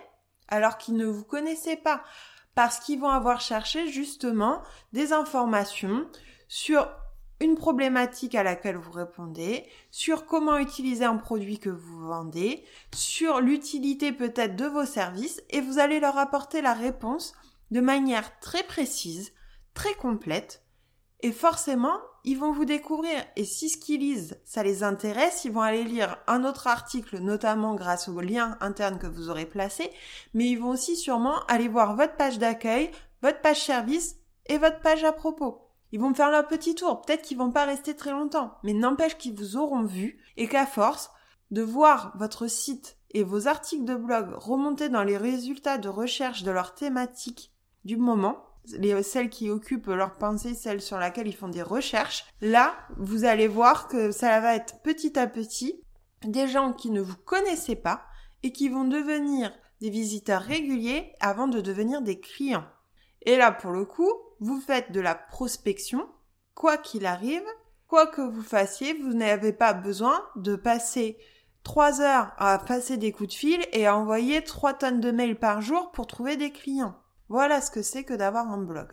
alors 0.47 0.77
qu'ils 0.77 0.95
ne 0.95 1.05
vous 1.05 1.25
connaissaient 1.25 1.77
pas 1.77 2.03
parce 2.55 2.79
qu'ils 2.79 2.99
vont 2.99 3.09
avoir 3.09 3.41
cherché 3.41 3.87
justement 3.89 4.63
des 4.93 5.13
informations 5.13 6.07
sur 6.47 6.89
une 7.39 7.55
problématique 7.55 8.33
à 8.33 8.41
laquelle 8.41 8.77
vous 8.77 8.91
répondez, 8.91 9.65
sur 9.91 10.25
comment 10.25 10.57
utiliser 10.57 11.05
un 11.05 11.17
produit 11.17 11.59
que 11.59 11.69
vous 11.69 11.99
vendez, 12.07 12.65
sur 12.95 13.41
l'utilité 13.41 14.11
peut-être 14.11 14.55
de 14.55 14.65
vos 14.65 14.85
services 14.85 15.43
et 15.51 15.61
vous 15.61 15.77
allez 15.77 15.99
leur 15.99 16.17
apporter 16.17 16.61
la 16.61 16.73
réponse 16.73 17.35
de 17.69 17.81
manière 17.81 18.39
très 18.39 18.63
précise, 18.63 19.33
très 19.73 19.93
complète 19.93 20.63
et 21.21 21.31
forcément, 21.31 21.97
ils 22.23 22.37
vont 22.37 22.51
vous 22.51 22.65
découvrir. 22.65 23.23
Et 23.35 23.43
si 23.43 23.69
ce 23.69 23.77
qu'ils 23.77 24.01
lisent, 24.01 24.39
ça 24.43 24.61
les 24.63 24.83
intéresse, 24.83 25.45
ils 25.45 25.51
vont 25.51 25.61
aller 25.61 25.83
lire 25.83 26.17
un 26.27 26.43
autre 26.43 26.67
article, 26.67 27.19
notamment 27.19 27.73
grâce 27.73 28.07
au 28.07 28.19
lien 28.21 28.57
interne 28.59 28.99
que 28.99 29.07
vous 29.07 29.29
aurez 29.29 29.45
placé. 29.45 29.89
Mais 30.33 30.45
ils 30.45 30.59
vont 30.59 30.69
aussi 30.69 30.95
sûrement 30.95 31.43
aller 31.47 31.67
voir 31.67 31.95
votre 31.95 32.15
page 32.15 32.37
d'accueil, 32.37 32.91
votre 33.21 33.41
page 33.41 33.63
service 33.63 34.17
et 34.45 34.57
votre 34.57 34.81
page 34.81 35.03
à 35.03 35.11
propos. 35.11 35.61
Ils 35.91 35.99
vont 35.99 36.13
faire 36.13 36.29
leur 36.29 36.47
petit 36.47 36.75
tour. 36.75 37.01
Peut-être 37.01 37.23
qu'ils 37.23 37.37
vont 37.37 37.51
pas 37.51 37.65
rester 37.65 37.95
très 37.95 38.11
longtemps. 38.11 38.55
Mais 38.63 38.73
n'empêche 38.73 39.17
qu'ils 39.17 39.35
vous 39.35 39.57
auront 39.57 39.83
vu 39.83 40.21
et 40.35 40.47
qu'à 40.47 40.65
force 40.65 41.11
de 41.49 41.61
voir 41.61 42.11
votre 42.17 42.47
site 42.47 42.97
et 43.11 43.23
vos 43.23 43.47
articles 43.47 43.85
de 43.85 43.95
blog 43.95 44.33
remonter 44.33 44.89
dans 44.89 45.03
les 45.03 45.17
résultats 45.17 45.77
de 45.77 45.89
recherche 45.89 46.43
de 46.43 46.51
leur 46.51 46.75
thématique 46.75 47.53
du 47.85 47.95
moment, 47.95 48.46
les, 48.77 49.01
celles 49.03 49.29
qui 49.29 49.49
occupent 49.49 49.87
leur 49.87 50.15
pensée, 50.17 50.53
celles 50.53 50.81
sur 50.81 50.97
laquelle 50.97 51.27
ils 51.27 51.35
font 51.35 51.49
des 51.49 51.61
recherches, 51.61 52.25
là, 52.41 52.75
vous 52.97 53.25
allez 53.25 53.47
voir 53.47 53.87
que 53.87 54.11
ça 54.11 54.39
va 54.39 54.55
être 54.55 54.81
petit 54.81 55.17
à 55.17 55.27
petit 55.27 55.81
des 56.23 56.47
gens 56.47 56.73
qui 56.73 56.89
ne 56.89 57.01
vous 57.01 57.15
connaissaient 57.15 57.75
pas 57.75 58.03
et 58.43 58.51
qui 58.51 58.69
vont 58.69 58.85
devenir 58.85 59.51
des 59.81 59.89
visiteurs 59.89 60.41
réguliers 60.41 61.13
avant 61.19 61.47
de 61.47 61.61
devenir 61.61 62.01
des 62.01 62.19
clients. 62.19 62.65
Et 63.23 63.37
là, 63.37 63.51
pour 63.51 63.71
le 63.71 63.85
coup, 63.85 64.11
vous 64.39 64.59
faites 64.59 64.91
de 64.91 64.99
la 64.99 65.15
prospection, 65.15 66.07
quoi 66.55 66.77
qu'il 66.77 67.05
arrive, 67.05 67.45
quoi 67.87 68.07
que 68.07 68.21
vous 68.21 68.41
fassiez, 68.41 68.93
vous 68.93 69.13
n'avez 69.13 69.53
pas 69.53 69.73
besoin 69.73 70.23
de 70.35 70.55
passer 70.55 71.17
trois 71.63 72.01
heures 72.01 72.31
à 72.37 72.57
passer 72.59 72.97
des 72.97 73.11
coups 73.11 73.29
de 73.29 73.35
fil 73.35 73.59
et 73.73 73.87
à 73.87 73.95
envoyer 73.95 74.43
trois 74.43 74.73
tonnes 74.73 75.01
de 75.01 75.11
mails 75.11 75.37
par 75.37 75.61
jour 75.61 75.91
pour 75.91 76.07
trouver 76.07 76.37
des 76.37 76.51
clients. 76.51 76.95
Voilà 77.29 77.61
ce 77.61 77.71
que 77.71 77.81
c'est 77.81 78.03
que 78.03 78.13
d'avoir 78.13 78.51
un 78.51 78.61
blog. 78.61 78.91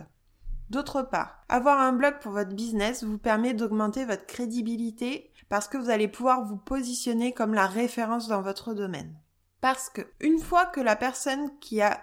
D'autre 0.71 1.03
part, 1.03 1.45
avoir 1.49 1.79
un 1.79 1.93
blog 1.93 2.19
pour 2.21 2.33
votre 2.33 2.55
business 2.55 3.05
vous 3.05 3.19
permet 3.19 3.55
d'augmenter 3.55 4.05
votre 4.05 4.27
crédibilité 4.27 5.33
parce 5.49 5.69
que 5.69 5.77
vous 5.77 5.91
allez 5.91 6.09
pouvoir 6.09 6.45
vous 6.45 6.57
positionner 6.57 7.33
comme 7.33 7.55
la 7.55 7.67
référence 7.67 8.29
dans 8.29 8.43
votre 8.43 8.75
domaine. 8.75 9.15
Parce 9.61 9.89
que 9.89 10.03
une 10.21 10.41
fois 10.41 10.67
que 10.67 10.81
la 10.81 10.97
personne 10.97 11.59
qui 11.61 11.81
a 11.81 12.03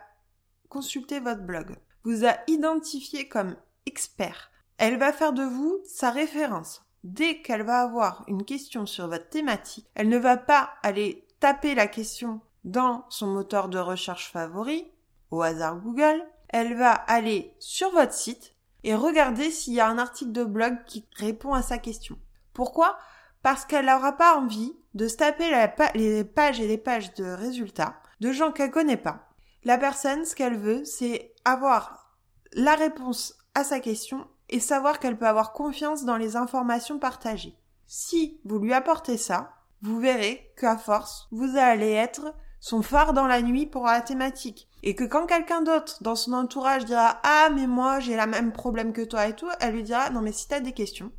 consulté 0.70 1.20
votre 1.20 1.42
blog 1.42 1.76
vous 2.04 2.26
a 2.26 2.38
identifié 2.48 3.28
comme 3.28 3.56
expert, 3.86 4.52
elle 4.78 4.98
va 4.98 5.12
faire 5.12 5.34
de 5.34 5.44
vous 5.44 5.80
sa 5.86 6.12
référence. 6.12 6.86
Dès 7.04 7.42
qu'elle 7.42 7.64
va 7.64 7.82
avoir 7.82 8.24
une 8.28 8.46
question 8.46 8.86
sur 8.86 9.08
votre 9.08 9.30
thématique, 9.30 9.90
elle 9.96 10.10
ne 10.10 10.18
va 10.18 10.38
pas 10.38 10.72
aller 10.84 11.28
taper 11.40 11.76
la 11.76 11.88
question 11.88 12.42
dans 12.64 13.06
son 13.10 13.28
moteur 13.28 13.70
de 13.70 13.80
recherche 13.80 14.32
favori, 14.32 14.92
au 15.32 15.42
hasard 15.42 15.80
Google, 15.80 16.22
elle 16.50 16.76
va 16.76 16.92
aller 16.92 17.56
sur 17.60 17.92
votre 17.92 18.14
site 18.14 18.56
et 18.84 18.94
regarder 18.94 19.50
s'il 19.52 19.74
y 19.74 19.80
a 19.80 19.88
un 19.88 19.98
article 19.98 20.32
de 20.32 20.44
blog 20.44 20.78
qui 20.86 21.08
répond 21.16 21.54
à 21.54 21.62
sa 21.62 21.78
question. 21.78 22.18
Pourquoi? 22.54 22.98
Parce 23.42 23.66
qu'elle 23.66 23.86
n'aura 23.86 24.14
pas 24.14 24.38
envie 24.38 24.76
de 24.94 25.08
se 25.08 25.16
taper 25.16 25.50
les 25.96 26.24
pages 26.24 26.60
et 26.60 26.68
les 26.68 26.78
pages 26.78 27.14
de 27.14 27.26
résultats 27.26 27.96
de 28.20 28.32
gens 28.32 28.52
qu'elle 28.52 28.72
connaît 28.72 28.98
pas. 28.98 29.30
La 29.64 29.78
personne, 29.78 30.26
ce 30.26 30.36
qu'elle 30.36 30.58
veut, 30.58 30.84
c'est 30.86 31.34
avoir 31.46 32.16
la 32.54 32.76
réponse 32.76 33.36
à 33.56 33.64
sa 33.64 33.80
question 33.80 34.28
et 34.50 34.60
savoir 34.60 35.00
qu'elle 35.00 35.18
peut 35.18 35.28
avoir 35.28 35.54
confiance 35.54 36.04
dans 36.04 36.18
les 36.18 36.36
informations 36.36 37.00
partagées. 37.00 37.58
Si 37.88 38.40
vous 38.44 38.60
lui 38.60 38.74
apportez 38.74 39.18
ça, 39.18 39.54
vous 39.82 40.00
verrez 40.00 40.54
qu'à 40.58 40.78
force, 40.78 41.28
vous 41.32 41.58
allez 41.58 41.92
être 41.92 42.34
son 42.62 42.84
phare 42.84 43.14
dans 43.14 43.28
la 43.28 43.42
nuit 43.42 43.66
pour 43.66 43.86
la 43.86 44.00
thématique. 44.00 44.70
Et 44.84 44.96
que 44.96 45.04
quand 45.04 45.26
quelqu'un 45.26 45.62
d'autre 45.62 45.98
dans 46.02 46.16
son 46.16 46.32
entourage 46.32 46.86
dira 46.86 47.20
Ah 47.24 47.50
mais 47.54 47.68
moi 47.68 48.00
j'ai 48.00 48.16
la 48.16 48.28
même 48.28 48.54
problème 48.54 48.94
que 48.94 49.02
toi 49.02 49.28
et 49.28 49.36
tout, 49.36 49.50
elle 49.60 49.74
lui 49.74 49.84
dira 49.84 50.10
Non 50.12 50.22
mais 50.22 50.32
si 50.32 50.48
t'as 50.48 50.62
des 50.62 50.72
questions, 50.72 51.12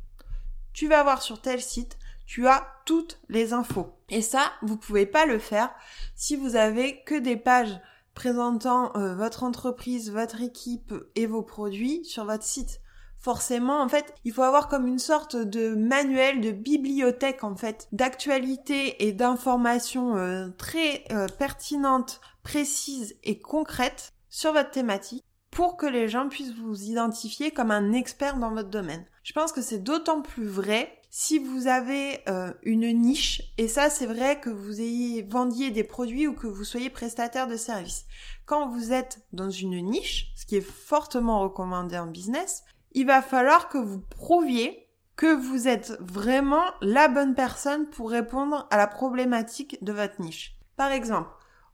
tu 0.73 0.87
vas 0.87 1.03
voir 1.03 1.21
sur 1.21 1.39
tel 1.39 1.61
site, 1.61 1.97
tu 2.25 2.47
as 2.47 2.65
toutes 2.85 3.19
les 3.29 3.53
infos. 3.53 3.93
Et 4.09 4.21
ça, 4.21 4.51
vous 4.61 4.77
pouvez 4.77 5.05
pas 5.05 5.25
le 5.25 5.37
faire 5.37 5.69
si 6.15 6.35
vous 6.35 6.55
avez 6.55 7.03
que 7.03 7.19
des 7.19 7.37
pages 7.37 7.79
présentant 8.15 8.95
euh, 8.95 9.13
votre 9.15 9.43
entreprise, 9.43 10.11
votre 10.11 10.41
équipe 10.41 10.93
et 11.15 11.25
vos 11.25 11.41
produits 11.41 12.05
sur 12.05 12.25
votre 12.25 12.43
site 12.43 12.79
forcément, 13.23 13.81
en 13.81 13.87
fait, 13.87 14.13
il 14.25 14.33
faut 14.33 14.43
avoir 14.43 14.67
comme 14.67 14.85
une 14.85 14.99
sorte 14.99 15.37
de 15.37 15.73
manuel, 15.75 16.41
de 16.41 16.51
bibliothèque, 16.51 17.45
en 17.45 17.55
fait, 17.55 17.87
d'actualité 17.93 19.07
et 19.07 19.13
d'informations 19.13 20.17
euh, 20.17 20.49
très 20.57 21.05
euh, 21.11 21.27
pertinentes, 21.39 22.19
précises 22.43 23.15
et 23.23 23.39
concrètes 23.39 24.11
sur 24.29 24.51
votre 24.51 24.71
thématique 24.71 25.23
pour 25.51 25.77
que 25.77 25.85
les 25.85 26.09
gens 26.09 26.27
puissent 26.27 26.55
vous 26.55 26.83
identifier 26.83 27.51
comme 27.51 27.71
un 27.71 27.93
expert 27.93 28.37
dans 28.37 28.53
votre 28.53 28.69
domaine. 28.69 29.05
Je 29.23 29.31
pense 29.31 29.53
que 29.53 29.61
c'est 29.61 29.83
d'autant 29.83 30.21
plus 30.21 30.47
vrai 30.47 30.99
si 31.09 31.37
vous 31.37 31.67
avez 31.67 32.27
euh, 32.27 32.51
une 32.63 32.91
niche, 32.91 33.53
et 33.59 33.67
ça 33.67 33.91
c'est 33.91 34.07
vrai 34.07 34.39
que 34.39 34.49
vous 34.49 34.81
ayez 34.81 35.21
vendiez 35.21 35.69
des 35.69 35.83
produits 35.83 36.25
ou 36.25 36.33
que 36.33 36.47
vous 36.47 36.63
soyez 36.63 36.89
prestataire 36.89 37.47
de 37.47 37.55
services. 37.55 38.05
Quand 38.47 38.67
vous 38.67 38.91
êtes 38.91 39.19
dans 39.31 39.51
une 39.51 39.79
niche, 39.79 40.33
ce 40.35 40.47
qui 40.47 40.55
est 40.55 40.61
fortement 40.61 41.39
recommandé 41.41 41.99
en 41.99 42.07
business, 42.07 42.63
il 42.93 43.05
va 43.05 43.21
falloir 43.21 43.69
que 43.69 43.77
vous 43.77 43.99
prouviez 43.99 44.87
que 45.15 45.33
vous 45.33 45.67
êtes 45.67 45.97
vraiment 45.99 46.63
la 46.81 47.07
bonne 47.07 47.35
personne 47.35 47.87
pour 47.89 48.09
répondre 48.09 48.67
à 48.71 48.77
la 48.77 48.87
problématique 48.87 49.83
de 49.83 49.93
votre 49.93 50.19
niche. 50.21 50.55
Par 50.75 50.91
exemple, 50.91 51.29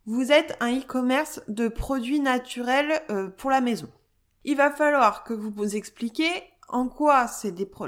vous 0.05 0.31
êtes 0.31 0.57
un 0.59 0.77
e-commerce 0.77 1.41
de 1.47 1.67
produits 1.67 2.19
naturels 2.19 3.01
euh, 3.09 3.29
pour 3.29 3.49
la 3.49 3.61
maison. 3.61 3.89
Il 4.43 4.57
va 4.57 4.71
falloir 4.71 5.23
que 5.23 5.33
vous 5.33 5.51
vous 5.51 5.75
expliquiez 5.75 6.29
en 6.71 6.87
quoi 6.87 7.25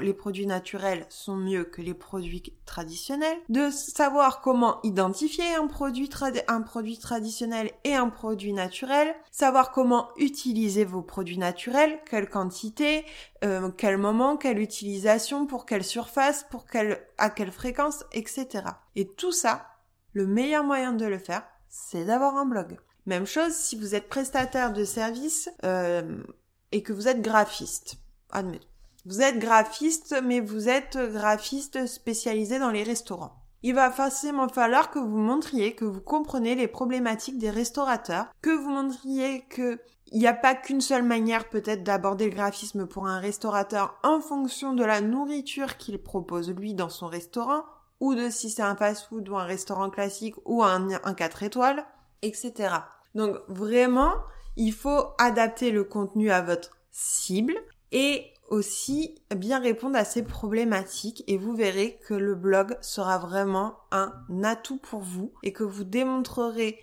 les 0.00 0.12
produits 0.12 0.46
naturels 0.46 1.06
sont 1.08 1.36
mieux 1.36 1.64
que 1.64 1.82
les 1.82 1.94
produits 1.94 2.42
traditionnels, 2.66 3.38
de 3.48 3.70
savoir 3.70 4.40
comment 4.40 4.80
identifier 4.82 5.54
un 5.54 5.66
produit, 5.66 6.10
un 6.48 6.62
produit 6.62 6.98
traditionnel 6.98 7.70
et 7.84 7.94
un 7.94 8.08
produit 8.08 8.52
naturel, 8.52 9.14
savoir 9.30 9.70
comment 9.70 10.08
utiliser 10.16 10.84
vos 10.84 11.02
produits 11.02 11.38
naturels, 11.38 12.00
quelle 12.08 12.28
quantité, 12.28 13.04
euh, 13.44 13.70
quel 13.70 13.98
moment, 13.98 14.36
quelle 14.36 14.58
utilisation, 14.58 15.46
pour 15.46 15.66
quelle 15.66 15.84
surface, 15.84 16.44
pour 16.50 16.66
quelle, 16.66 17.06
à 17.18 17.30
quelle 17.30 17.52
fréquence, 17.52 18.04
etc. 18.12 18.64
Et 18.96 19.06
tout 19.06 19.32
ça, 19.32 19.66
le 20.12 20.26
meilleur 20.26 20.64
moyen 20.64 20.92
de 20.92 21.06
le 21.06 21.18
faire, 21.18 21.44
c'est 21.68 22.04
d'avoir 22.04 22.36
un 22.36 22.46
blog. 22.46 22.78
Même 23.06 23.26
chose 23.26 23.52
si 23.52 23.76
vous 23.76 23.94
êtes 23.94 24.08
prestataire 24.08 24.72
de 24.72 24.84
services 24.84 25.50
euh, 25.64 26.22
et 26.70 26.82
que 26.82 26.92
vous 26.92 27.08
êtes 27.08 27.22
graphiste. 27.22 27.96
Admettons. 28.30 28.71
Vous 29.04 29.20
êtes 29.20 29.38
graphiste, 29.38 30.14
mais 30.22 30.40
vous 30.40 30.68
êtes 30.68 30.96
graphiste 30.96 31.86
spécialisé 31.86 32.58
dans 32.58 32.70
les 32.70 32.84
restaurants. 32.84 33.42
Il 33.64 33.74
va 33.74 33.90
forcément 33.90 34.48
falloir 34.48 34.90
que 34.90 34.98
vous 34.98 35.18
montriez 35.18 35.74
que 35.74 35.84
vous 35.84 36.00
comprenez 36.00 36.54
les 36.54 36.68
problématiques 36.68 37.38
des 37.38 37.50
restaurateurs, 37.50 38.26
que 38.42 38.50
vous 38.50 38.70
montriez 38.70 39.42
que 39.48 39.80
il 40.14 40.18
n'y 40.18 40.26
a 40.26 40.34
pas 40.34 40.54
qu'une 40.54 40.82
seule 40.82 41.04
manière 41.04 41.48
peut-être 41.48 41.82
d'aborder 41.82 42.26
le 42.26 42.36
graphisme 42.36 42.86
pour 42.86 43.06
un 43.06 43.18
restaurateur 43.18 43.98
en 44.02 44.20
fonction 44.20 44.74
de 44.74 44.84
la 44.84 45.00
nourriture 45.00 45.78
qu'il 45.78 46.02
propose 46.02 46.50
lui 46.50 46.74
dans 46.74 46.90
son 46.90 47.06
restaurant, 47.06 47.64
ou 47.98 48.14
de 48.14 48.28
si 48.28 48.50
c'est 48.50 48.62
un 48.62 48.76
fast-food 48.76 49.28
ou 49.28 49.36
un 49.36 49.44
restaurant 49.44 49.88
classique 49.88 50.34
ou 50.44 50.62
un, 50.62 50.88
un 51.04 51.14
4 51.14 51.44
étoiles, 51.44 51.86
etc. 52.20 52.74
Donc 53.14 53.36
vraiment, 53.48 54.12
il 54.56 54.72
faut 54.72 55.06
adapter 55.18 55.70
le 55.70 55.84
contenu 55.84 56.30
à 56.30 56.42
votre 56.42 56.76
cible 56.90 57.54
et 57.90 58.31
aussi 58.52 59.14
bien 59.34 59.58
répondre 59.58 59.96
à 59.96 60.04
ces 60.04 60.22
problématiques 60.22 61.24
et 61.26 61.38
vous 61.38 61.56
verrez 61.56 61.98
que 62.06 62.12
le 62.12 62.34
blog 62.34 62.76
sera 62.82 63.16
vraiment 63.16 63.78
un 63.90 64.12
atout 64.44 64.76
pour 64.76 65.00
vous 65.00 65.32
et 65.42 65.54
que 65.54 65.64
vous 65.64 65.84
démontrerez 65.84 66.78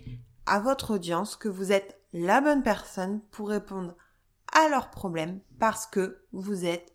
à 0.46 0.58
votre 0.58 0.94
audience 0.94 1.36
que 1.36 1.48
vous 1.48 1.70
êtes 1.70 2.00
la 2.12 2.40
bonne 2.40 2.64
personne 2.64 3.20
pour 3.30 3.50
répondre 3.50 3.94
à 4.52 4.68
leurs 4.68 4.90
problèmes 4.90 5.38
parce 5.60 5.86
que 5.86 6.18
vous 6.32 6.64
êtes 6.64 6.92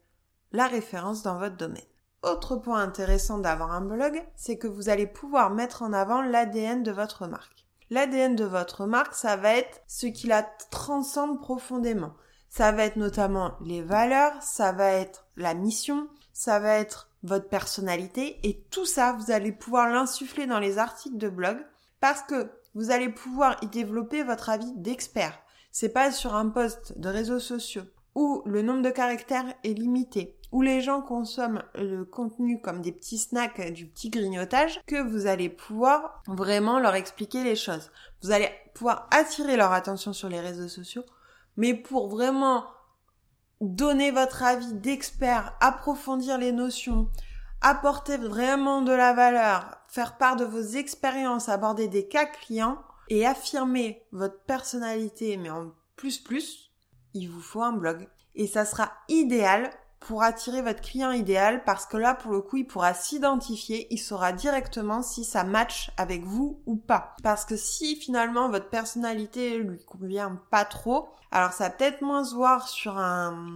la 0.51 0.67
référence 0.67 1.23
dans 1.23 1.39
votre 1.39 1.55
domaine. 1.55 1.81
Autre 2.21 2.57
point 2.57 2.81
intéressant 2.81 3.37
d'avoir 3.37 3.71
un 3.71 3.81
blog, 3.81 4.25
c'est 4.35 4.57
que 4.57 4.67
vous 4.67 4.89
allez 4.89 5.07
pouvoir 5.07 5.51
mettre 5.51 5.83
en 5.83 5.93
avant 5.93 6.21
l'ADN 6.21 6.83
de 6.83 6.91
votre 6.91 7.27
marque. 7.27 7.65
L'ADN 7.91 8.35
de 8.35 8.43
votre 8.43 8.87
marque, 8.87 9.13
ça 9.13 9.37
va 9.37 9.55
être 9.55 9.79
ce 9.87 10.07
qui 10.07 10.27
la 10.27 10.43
transcende 10.69 11.39
profondément. 11.39 12.13
Ça 12.57 12.71
va 12.71 12.85
être 12.85 12.95
notamment 12.95 13.57
les 13.59 13.81
valeurs, 13.81 14.31
ça 14.41 14.71
va 14.71 14.89
être 14.91 15.25
la 15.35 15.53
mission, 15.53 16.07
ça 16.31 16.57
va 16.57 16.75
être 16.75 17.09
votre 17.21 17.49
personnalité 17.49 18.39
et 18.43 18.61
tout 18.71 18.85
ça, 18.85 19.11
vous 19.11 19.29
allez 19.29 19.51
pouvoir 19.51 19.89
l'insuffler 19.89 20.47
dans 20.47 20.59
les 20.59 20.77
articles 20.77 21.17
de 21.17 21.27
blog 21.27 21.57
parce 21.99 22.21
que 22.21 22.49
vous 22.73 22.91
allez 22.91 23.09
pouvoir 23.09 23.57
y 23.61 23.67
développer 23.67 24.23
votre 24.23 24.47
avis 24.49 24.71
d'expert. 24.77 25.37
C'est 25.73 25.89
pas 25.89 26.13
sur 26.13 26.33
un 26.33 26.47
post 26.47 26.97
de 26.97 27.09
réseaux 27.09 27.41
sociaux 27.41 27.83
où 28.15 28.41
le 28.45 28.61
nombre 28.61 28.83
de 28.83 28.89
caractères 28.89 29.53
est 29.65 29.77
limité, 29.77 30.37
où 30.53 30.61
les 30.61 30.79
gens 30.79 31.01
consomment 31.01 31.63
le 31.73 32.05
contenu 32.05 32.61
comme 32.61 32.81
des 32.81 32.93
petits 32.93 33.17
snacks, 33.17 33.73
du 33.73 33.85
petit 33.85 34.09
grignotage, 34.09 34.79
que 34.87 35.01
vous 35.01 35.27
allez 35.27 35.49
pouvoir 35.49 36.23
vraiment 36.25 36.79
leur 36.79 36.95
expliquer 36.95 37.43
les 37.43 37.57
choses. 37.57 37.91
Vous 38.23 38.31
allez 38.31 38.49
pouvoir 38.73 39.09
attirer 39.11 39.57
leur 39.57 39.73
attention 39.73 40.13
sur 40.13 40.29
les 40.29 40.39
réseaux 40.39 40.69
sociaux 40.69 41.03
mais 41.57 41.73
pour 41.73 42.09
vraiment 42.09 42.65
donner 43.61 44.11
votre 44.11 44.43
avis 44.43 44.73
d'expert, 44.73 45.55
approfondir 45.59 46.37
les 46.37 46.51
notions, 46.51 47.09
apporter 47.61 48.17
vraiment 48.17 48.81
de 48.81 48.91
la 48.91 49.13
valeur, 49.13 49.77
faire 49.87 50.17
part 50.17 50.35
de 50.35 50.45
vos 50.45 50.61
expériences, 50.61 51.49
aborder 51.49 51.87
des 51.87 52.07
cas 52.07 52.25
clients 52.25 52.77
et 53.09 53.25
affirmer 53.25 54.03
votre 54.11 54.39
personnalité, 54.41 55.37
mais 55.37 55.49
en 55.49 55.71
plus 55.95 56.19
plus, 56.19 56.71
il 57.13 57.29
vous 57.29 57.41
faut 57.41 57.63
un 57.63 57.71
blog. 57.71 58.07
Et 58.35 58.47
ça 58.47 58.65
sera 58.65 58.91
idéal 59.07 59.71
pour 60.05 60.21
attirer 60.21 60.61
votre 60.61 60.81
client 60.81 61.11
idéal 61.11 61.63
parce 61.63 61.87
que 61.87 61.97
là, 61.97 62.13
pour 62.13 62.31
le 62.31 62.41
coup, 62.41 62.57
il 62.57 62.67
pourra 62.67 62.93
s'identifier, 62.93 63.87
il 63.89 63.97
saura 63.97 64.33
directement 64.33 65.01
si 65.01 65.23
ça 65.23 65.43
match 65.43 65.91
avec 65.97 66.23
vous 66.23 66.61
ou 66.67 66.75
pas. 66.75 67.15
Parce 67.23 67.43
que 67.43 67.57
si 67.57 67.95
finalement 67.95 68.49
votre 68.49 68.69
personnalité 68.69 69.57
lui 69.57 69.83
convient 69.83 70.39
pas 70.51 70.63
trop, 70.63 71.09
alors 71.31 71.53
ça 71.53 71.65
va 71.65 71.69
peut-être 71.71 72.01
moins 72.01 72.23
se 72.23 72.35
voir 72.35 72.67
sur 72.67 72.99
un, 72.99 73.55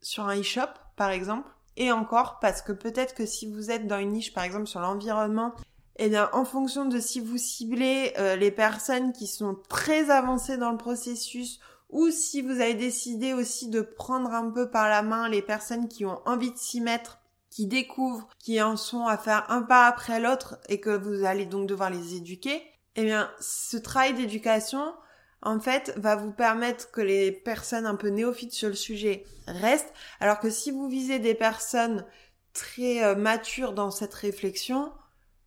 sur 0.00 0.28
un 0.28 0.38
e-shop, 0.38 0.68
par 0.96 1.10
exemple. 1.10 1.48
Et 1.76 1.90
encore, 1.90 2.38
parce 2.40 2.62
que 2.62 2.72
peut-être 2.72 3.14
que 3.14 3.26
si 3.26 3.50
vous 3.50 3.70
êtes 3.70 3.86
dans 3.86 3.98
une 3.98 4.12
niche, 4.12 4.32
par 4.32 4.44
exemple, 4.44 4.66
sur 4.66 4.80
l'environnement, 4.80 5.52
eh 5.96 6.08
bien, 6.08 6.30
en 6.32 6.44
fonction 6.44 6.84
de 6.84 7.00
si 7.00 7.18
vous 7.20 7.38
ciblez 7.38 8.12
euh, 8.18 8.36
les 8.36 8.52
personnes 8.52 9.12
qui 9.12 9.26
sont 9.26 9.56
très 9.68 10.10
avancées 10.10 10.58
dans 10.58 10.70
le 10.70 10.76
processus 10.76 11.58
ou 11.90 12.10
si 12.10 12.42
vous 12.42 12.60
avez 12.60 12.74
décidé 12.74 13.32
aussi 13.32 13.68
de 13.68 13.80
prendre 13.80 14.32
un 14.32 14.50
peu 14.50 14.70
par 14.70 14.88
la 14.88 15.02
main 15.02 15.28
les 15.28 15.42
personnes 15.42 15.88
qui 15.88 16.04
ont 16.04 16.20
envie 16.26 16.52
de 16.52 16.58
s'y 16.58 16.80
mettre, 16.80 17.18
qui 17.50 17.66
découvrent, 17.66 18.28
qui 18.38 18.60
en 18.60 18.76
sont 18.76 19.06
à 19.06 19.16
faire 19.16 19.50
un 19.50 19.62
pas 19.62 19.86
après 19.86 20.20
l'autre 20.20 20.58
et 20.68 20.80
que 20.80 20.90
vous 20.90 21.24
allez 21.24 21.46
donc 21.46 21.66
devoir 21.66 21.90
les 21.90 22.14
éduquer, 22.14 22.62
eh 22.96 23.04
bien, 23.04 23.30
ce 23.40 23.76
travail 23.76 24.14
d'éducation, 24.14 24.92
en 25.40 25.60
fait, 25.60 25.92
va 25.96 26.16
vous 26.16 26.32
permettre 26.32 26.90
que 26.90 27.00
les 27.00 27.30
personnes 27.32 27.86
un 27.86 27.94
peu 27.94 28.08
néophytes 28.08 28.52
sur 28.52 28.68
le 28.68 28.74
sujet 28.74 29.24
restent, 29.46 29.92
alors 30.20 30.40
que 30.40 30.50
si 30.50 30.70
vous 30.70 30.88
visez 30.88 31.20
des 31.20 31.34
personnes 31.34 32.04
très 32.52 33.04
euh, 33.04 33.14
matures 33.14 33.72
dans 33.72 33.90
cette 33.90 34.14
réflexion, 34.14 34.92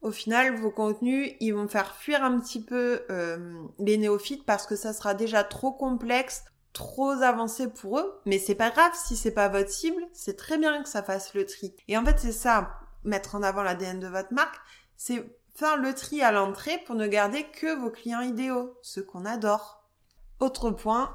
au 0.02 0.12
final, 0.12 0.56
vos 0.56 0.72
contenus, 0.72 1.34
ils 1.40 1.54
vont 1.54 1.68
faire 1.68 1.96
fuir 1.96 2.24
un 2.24 2.40
petit 2.40 2.64
peu 2.64 3.04
euh, 3.10 3.64
les 3.80 3.98
néophytes 3.98 4.46
parce 4.46 4.66
que 4.66 4.76
ça 4.76 4.94
sera 4.94 5.14
déjà 5.14 5.44
trop 5.44 5.72
complexe, 5.72 6.44
trop 6.74 7.12
avancé 7.12 7.68
pour 7.68 8.00
eux. 8.00 8.20
Mais 8.26 8.40
c'est 8.40 8.56
pas 8.56 8.72
grave 8.72 8.94
si 8.96 9.16
c'est 9.16 9.34
pas 9.34 9.48
votre 9.48 9.70
cible, 9.70 10.04
c'est 10.14 10.38
très 10.38 10.58
bien 10.58 10.82
que 10.82 10.90
ça 10.90 11.04
fasse 11.04 11.34
le 11.34 11.46
tri. 11.46 11.76
Et 11.88 11.98
en 11.98 12.06
fait, 12.06 12.20
c'est 12.20 12.32
ça, 12.32 12.80
mettre 13.04 13.36
en 13.36 13.44
avant 13.44 13.62
l'ADN 13.62 14.00
de 14.00 14.08
votre 14.08 14.34
marque, 14.34 14.60
c'est 14.98 15.24
faire 15.54 15.78
le 15.78 15.94
tri 15.94 16.22
à 16.22 16.32
l'entrée 16.32 16.80
pour 16.86 16.96
ne 16.96 17.08
garder 17.08 17.44
que 17.44 17.76
vos 17.80 17.92
clients 17.92 18.22
idéaux, 18.22 18.78
ceux 18.82 19.04
qu'on 19.04 19.26
adore. 19.26 19.84
Autre 20.40 20.72
point, 20.72 21.14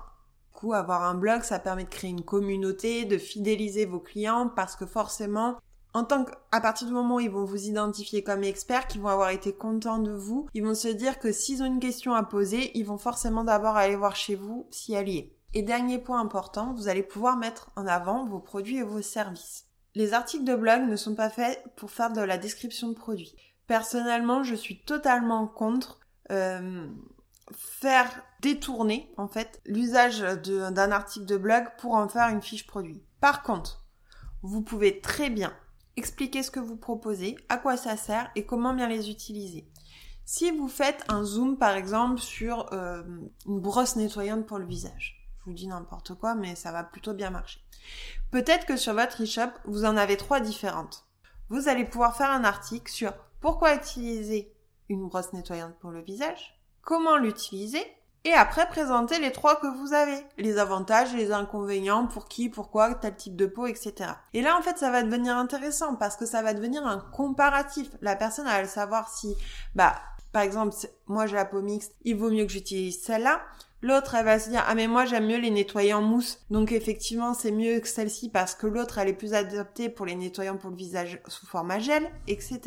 coup, 0.57 0.73
avoir 0.73 1.05
un 1.05 1.15
blog, 1.15 1.43
ça 1.43 1.59
permet 1.59 1.85
de 1.85 1.91
créer 1.91 2.11
une 2.11 2.25
communauté, 2.25 3.05
de 3.05 3.19
fidéliser 3.19 3.85
vos 3.85 4.01
clients 4.01 4.49
parce 4.49 4.75
que 4.75 4.87
forcément, 4.87 5.59
en 5.97 6.05
tant 6.05 6.27
qu'à 6.27 6.61
partir 6.61 6.87
du 6.87 6.93
moment 6.93 7.15
où 7.15 7.21
ils 7.21 7.31
vont 7.31 7.47
vous 7.47 7.69
identifier 7.69 8.23
comme 8.23 8.45
expert, 8.45 8.87
qu'ils 8.87 9.01
vont 9.01 9.09
avoir 9.09 9.31
été 9.31 9.55
contents 9.55 9.99
de 9.99 10.13
vous, 10.13 10.47
ils 10.53 10.63
vont 10.63 10.75
se 10.75 10.89
dire 10.89 11.19
que 11.19 11.33
s'ils 11.33 11.63
ont 11.63 11.67
une 11.67 11.81
question 11.81 12.13
à 12.13 12.23
poser, 12.23 12.71
ils 12.77 12.85
vont 12.85 12.99
forcément 12.99 13.45
d'abord 13.45 13.77
aller 13.77 13.97
voir 13.97 14.15
chez 14.15 14.35
vous 14.35 14.67
si 14.71 14.93
elle 14.93 15.09
y 15.09 15.17
est. 15.17 15.33
Et 15.55 15.63
dernier 15.63 15.99
point 15.99 16.21
important, 16.21 16.75
vous 16.75 16.89
allez 16.89 17.03
pouvoir 17.03 17.39
mettre 17.39 17.71
en 17.77 17.87
avant 17.87 18.27
vos 18.27 18.41
produits 18.41 18.77
et 18.77 18.83
vos 18.83 19.01
services. 19.01 19.69
Les 19.95 20.13
articles 20.13 20.45
de 20.45 20.55
blog 20.55 20.83
ne 20.83 20.97
sont 20.97 21.15
pas 21.15 21.31
faits 21.31 21.65
pour 21.77 21.91
faire 21.91 22.13
de 22.13 22.21
la 22.21 22.37
description 22.37 22.89
de 22.89 22.95
produits. 22.95 23.35
Personnellement, 23.67 24.43
je 24.43 24.55
suis 24.55 24.83
totalement 24.83 25.47
contre 25.47 26.01
euh, 26.31 26.89
faire 27.55 28.11
détourner 28.43 29.11
en 29.17 29.29
fait 29.29 29.63
l'usage 29.65 30.21
d'un 30.21 30.93
article 30.93 31.25
de 31.25 31.39
blog 31.39 31.65
pour 31.79 31.95
en 31.95 32.07
faire 32.07 32.29
une 32.29 32.43
fiche 32.43 32.67
produit. 32.67 33.03
Par 33.19 33.43
contre, 33.43 33.87
vous 34.43 34.61
pouvez 34.61 35.01
très 35.01 35.31
bien 35.31 35.55
expliquer 35.97 36.43
ce 36.43 36.51
que 36.51 36.61
vous 36.61 36.77
proposez, 36.77 37.37
à 37.49 37.57
quoi 37.57 37.77
ça 37.77 37.97
sert 37.97 38.31
et 38.35 38.45
comment 38.45 38.75
bien 38.75 38.89
les 38.89 39.11
utiliser. 39.11 39.67
Si 40.25 40.51
vous 40.51 40.69
faites 40.69 41.05
un 41.09 41.25
zoom 41.25 41.57
par 41.57 41.77
exemple 41.77 42.21
sur 42.21 42.73
euh, 42.73 43.03
une 43.47 43.61
brosse 43.61 43.97
nettoyante 43.97 44.47
pour 44.47 44.59
le 44.59 44.67
visage, 44.67 45.29
je 45.39 45.45
vous 45.45 45.53
dis 45.53 45.69
n'importe 45.69 46.15
quoi 46.15 46.35
mais 46.35 46.55
ça 46.55 46.73
va 46.73 46.83
plutôt 46.83 47.15
bien 47.15 47.31
marcher. 47.31 47.61
Peut-être 48.31 48.67
que 48.67 48.77
sur 48.77 48.95
votre 48.95 49.23
e-shop, 49.23 49.51
vous 49.65 49.85
en 49.85 49.97
avez 49.97 50.17
trois 50.17 50.41
différentes. 50.41 51.07
Vous 51.49 51.69
allez 51.69 51.85
pouvoir 51.85 52.17
faire 52.17 52.31
un 52.31 52.45
article 52.45 52.91
sur 52.91 53.13
pourquoi 53.41 53.77
utiliser 53.77 54.53
une 54.89 55.07
brosse 55.07 55.33
nettoyante 55.33 55.77
pour 55.79 55.91
le 55.91 56.03
visage, 56.03 56.61
comment 56.83 57.17
l'utiliser, 57.17 57.85
et 58.27 58.33
après 58.33 58.67
présenter 58.67 59.21
les 59.21 59.31
trois 59.31 59.55
que 59.55 59.69
vous 59.69 59.93
avez, 59.93 60.19
les 60.37 60.59
avantages 60.59 61.15
les 61.15 61.31
inconvénients, 61.31 62.09
pour 62.09 62.27
qui, 62.27 62.49
pourquoi, 62.49 62.93
tel 62.97 63.15
type 63.15 63.37
de 63.37 63.47
peau, 63.47 63.69
etc. 63.69 63.95
Et 64.35 64.43
là, 64.43 64.59
en 64.59 64.63
fait, 64.63 64.77
ça 64.79 64.91
va 64.91 65.05
devenir 65.05 65.37
intéressant 65.37 65.95
parce 65.95 66.17
que 66.17 66.27
ça 66.27 66.43
va 66.43 66.53
devenir 66.53 66.85
un 66.85 66.99
comparatif. 67.13 67.89
La 68.01 68.17
personne, 68.17 68.49
elle 68.49 68.65
va 68.65 68.69
savoir 68.69 69.09
si, 69.09 69.37
bah, 69.77 69.95
par 70.33 70.43
exemple, 70.43 70.75
moi 71.07 71.27
j'ai 71.27 71.37
la 71.37 71.45
peau 71.45 71.63
mixte, 71.63 71.95
il 72.03 72.17
vaut 72.17 72.31
mieux 72.31 72.45
que 72.47 72.53
j'utilise 72.53 73.01
celle-là. 73.01 73.43
L'autre, 73.81 74.17
elle 74.17 74.25
va 74.25 74.41
se 74.41 74.51
dire, 74.51 74.65
ah 74.67 74.75
mais 74.75 74.89
moi 74.89 75.05
j'aime 75.05 75.27
mieux 75.27 75.39
les 75.39 75.51
nettoyer 75.51 75.95
en 75.95 76.03
mousse. 76.03 76.41
Donc 76.51 76.73
effectivement, 76.73 77.33
c'est 77.33 77.53
mieux 77.53 77.79
que 77.79 77.87
celle-ci 77.87 78.29
parce 78.31 78.57
que 78.57 78.67
l'autre, 78.67 78.99
elle 78.99 79.09
est 79.09 79.13
plus 79.13 79.35
adaptée 79.35 79.89
pour 79.89 80.05
les 80.05 80.17
nettoyants 80.17 80.57
pour 80.57 80.71
le 80.71 80.77
visage 80.77 81.21
sous 81.29 81.47
format 81.47 81.79
gel, 81.79 82.11
etc. 82.27 82.61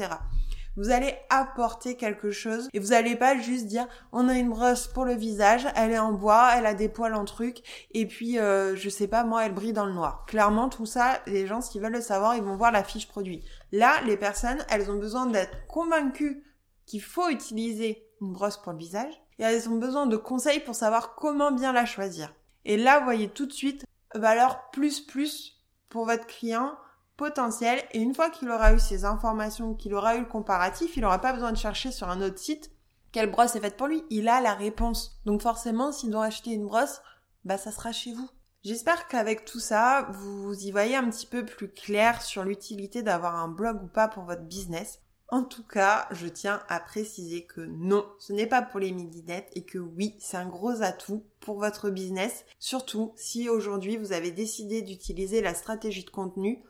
Vous 0.78 0.92
allez 0.92 1.16
apporter 1.30 1.96
quelque 1.96 2.32
chose 2.32 2.70
et 2.74 2.80
vous 2.80 2.94
allez 2.94 3.16
pas 3.16 3.38
juste 3.38 3.68
dire 3.68 3.88
on 4.12 4.30
a 4.30 4.36
une 4.36 4.50
brosse 4.50 4.88
pour 4.88 5.06
le 5.06 5.14
visage, 5.14 5.68
elle 5.76 5.92
est 5.92 6.00
en 6.00 6.14
bois, 6.14 6.52
elle 6.56 6.66
a 6.66 6.74
des 6.74 6.90
poils 6.90 7.16
en 7.16 7.26
truc 7.26 7.88
et 7.92 8.06
puis 8.06 8.40
euh, 8.40 8.76
je 8.76 8.90
sais 8.90 9.08
pas 9.08 9.24
moi 9.24 9.46
elle 9.46 9.54
brille 9.54 9.74
dans 9.74 9.86
le 9.86 9.94
noir. 9.94 10.26
Clairement 10.28 10.70
tout 10.70 10.86
ça, 10.86 11.22
les 11.26 11.48
gens 11.48 11.62
s'ils 11.62 11.82
veulent 11.82 11.94
le 11.94 12.02
savoir, 12.02 12.36
ils 12.36 12.44
vont 12.44 12.56
voir 12.56 12.72
la 12.72 12.84
fiche 12.84 13.08
produit. 13.08 13.44
Là, 13.72 14.02
les 14.06 14.18
personnes, 14.18 14.66
elles 14.70 14.90
ont 14.90 14.98
besoin 14.98 15.26
d'être 15.26 15.68
convaincues 15.68 16.44
qu'il 16.86 17.02
faut 17.02 17.30
utiliser 17.30 18.08
une 18.22 18.34
brosse 18.34 18.58
pour 18.58 18.72
le 18.72 18.80
visage 18.80 19.14
et 19.38 19.44
elles 19.44 19.70
ont 19.70 19.78
besoin 19.78 20.06
de 20.06 20.18
conseils 20.18 20.60
pour 20.60 20.76
savoir 20.76 21.16
comment 21.16 21.52
bien 21.52 21.72
la 21.72 21.86
choisir. 21.86 22.34
Et 22.66 22.78
là, 22.78 23.00
vous 23.00 23.06
voyez 23.06 23.30
tout 23.30 23.46
de 23.46 23.54
suite 23.54 23.86
valeur 24.14 24.70
plus 24.72 25.02
plus 25.02 25.62
pour 25.90 26.06
votre 26.06 26.26
client 26.26 26.76
potentiel 27.20 27.84
et 27.92 28.00
une 28.00 28.16
fois 28.16 28.30
qu'il 28.30 28.50
aura 28.50 28.74
eu 28.74 28.80
ces 28.80 29.04
informations, 29.04 29.76
qu'il 29.76 29.94
aura 29.94 30.16
eu 30.16 30.22
le 30.22 30.26
comparatif, 30.26 30.96
il 30.96 31.02
n'aura 31.02 31.20
pas 31.20 31.34
besoin 31.34 31.52
de 31.52 31.58
chercher 31.58 31.92
sur 31.92 32.10
un 32.10 32.22
autre 32.22 32.40
site 32.40 32.72
quelle 33.12 33.30
brosse 33.30 33.56
est 33.56 33.60
faite 33.60 33.76
pour 33.76 33.88
lui. 33.88 34.04
Il 34.10 34.30
a 34.30 34.40
la 34.40 34.54
réponse. 34.54 35.20
Donc 35.26 35.42
forcément, 35.42 35.92
s'il 35.92 36.12
doit 36.12 36.26
acheter 36.26 36.52
une 36.52 36.66
brosse, 36.66 37.02
bah 37.44 37.58
ça 37.58 37.72
sera 37.72 37.92
chez 37.92 38.14
vous. 38.14 38.30
J'espère 38.64 39.08
qu'avec 39.08 39.46
tout 39.46 39.60
ça, 39.60 40.08
vous 40.12 40.54
y 40.54 40.72
voyez 40.72 40.96
un 40.96 41.10
petit 41.10 41.26
peu 41.26 41.46
plus 41.46 41.70
clair 41.72 42.22
sur 42.22 42.44
l'utilité 42.44 43.04
d'avoir 43.04 43.36
un 43.36 43.48
blog 43.50 43.84
ou 43.84 43.88
pas 43.88 44.08
pour 44.08 44.24
votre 44.24 44.44
business. 44.44 45.02
En 45.30 45.44
tout 45.44 45.64
cas, 45.64 46.08
je 46.12 46.28
tiens 46.28 46.62
à 46.70 46.80
préciser 46.80 47.46
que 47.46 47.62
non, 47.62 48.06
ce 48.18 48.34
n'est 48.34 48.48
pas 48.48 48.62
pour 48.62 48.80
les 48.80 48.92
midinettes 48.92 49.52
et 49.54 49.64
que 49.64 49.78
oui, 49.78 50.16
c'est 50.20 50.38
un 50.38 50.48
gros 50.48 50.82
atout 50.82 51.24
pour 51.40 51.60
votre 51.60 51.92
business, 51.92 52.46
surtout 52.58 53.14
si 53.16 53.48
aujourd'hui 53.48 53.98
vous 53.98 54.12
avez 54.12 54.32
décidé 54.32 54.82
d'utiliser 54.82 55.42
la 55.42 55.54
stratégie 55.54 56.04
de 56.04 56.10
contenu 56.10 56.64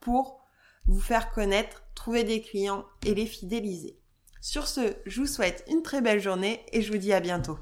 pour 0.00 0.40
vous 0.86 1.00
faire 1.00 1.30
connaître, 1.30 1.84
trouver 1.94 2.24
des 2.24 2.40
clients 2.40 2.84
et 3.04 3.14
les 3.14 3.26
fidéliser. 3.26 3.98
Sur 4.40 4.68
ce, 4.68 4.94
je 5.06 5.20
vous 5.20 5.26
souhaite 5.26 5.64
une 5.68 5.82
très 5.82 6.00
belle 6.00 6.20
journée 6.20 6.64
et 6.72 6.82
je 6.82 6.92
vous 6.92 6.98
dis 6.98 7.12
à 7.12 7.20
bientôt. 7.20 7.54